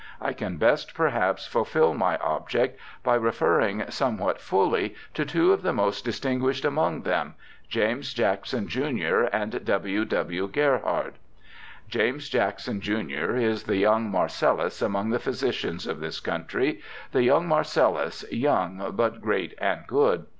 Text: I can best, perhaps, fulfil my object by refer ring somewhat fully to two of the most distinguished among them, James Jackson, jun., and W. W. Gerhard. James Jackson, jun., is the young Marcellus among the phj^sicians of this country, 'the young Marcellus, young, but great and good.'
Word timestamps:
I 0.19 0.33
can 0.33 0.57
best, 0.57 0.95
perhaps, 0.95 1.45
fulfil 1.45 1.93
my 1.93 2.17
object 2.17 2.79
by 3.03 3.13
refer 3.13 3.59
ring 3.59 3.83
somewhat 3.89 4.41
fully 4.41 4.95
to 5.13 5.25
two 5.25 5.53
of 5.53 5.61
the 5.61 5.73
most 5.73 6.03
distinguished 6.03 6.65
among 6.65 7.03
them, 7.03 7.35
James 7.69 8.11
Jackson, 8.11 8.67
jun., 8.67 8.99
and 9.31 9.63
W. 9.63 10.03
W. 10.05 10.47
Gerhard. 10.47 11.19
James 11.87 12.29
Jackson, 12.29 12.81
jun., 12.81 13.11
is 13.11 13.65
the 13.65 13.77
young 13.77 14.09
Marcellus 14.09 14.81
among 14.81 15.11
the 15.11 15.19
phj^sicians 15.19 15.85
of 15.87 15.99
this 15.99 16.19
country, 16.19 16.81
'the 17.11 17.21
young 17.21 17.47
Marcellus, 17.47 18.25
young, 18.31 18.93
but 18.95 19.21
great 19.21 19.53
and 19.61 19.81
good.' 19.85 20.25